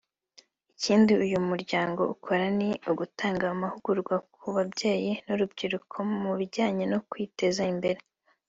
Ikindi 0.73 1.11
uyu 1.25 1.37
muryango 1.49 2.01
ukora 2.13 2.45
ni 2.59 2.69
ugutanga 2.91 3.43
amahugurwa 3.53 4.15
ku 4.35 4.47
babyeyi 4.55 5.11
n’urubyiruko 5.25 5.95
mu 6.21 6.31
bijyanye 6.39 6.83
no 6.91 6.99
kwiteza 7.09 7.63
imbere 7.73 7.99